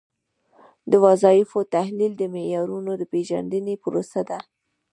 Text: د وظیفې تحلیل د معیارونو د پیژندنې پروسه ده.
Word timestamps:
د 0.91 0.93
وظیفې 1.05 1.61
تحلیل 1.75 2.13
د 2.17 2.23
معیارونو 2.33 2.91
د 2.97 3.03
پیژندنې 3.13 3.75
پروسه 3.83 4.21
ده. 4.29 4.39